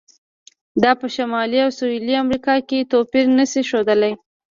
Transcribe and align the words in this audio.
دا 0.83 0.91
په 0.99 1.07
شمالي 1.15 1.59
او 1.65 1.71
سویلي 1.79 2.15
امریکا 2.23 2.55
کې 2.69 2.87
توپیر 2.91 3.25
نه 3.37 3.45
شي 3.51 3.61
ښودلی. 3.69 4.13